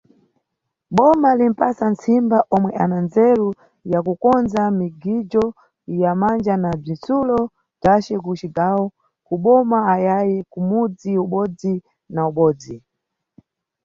[0.95, 3.49] Boma limʼpasa ntsimba omwe ana ndzeru
[3.91, 5.45] ya kukondza migijo
[6.01, 7.37] ya manja na bzitsulo
[7.79, 8.85] bzace ku cigawo,
[9.25, 11.73] ku boma ayayi kumudzi ubodzi
[12.13, 12.75] na ubodzi.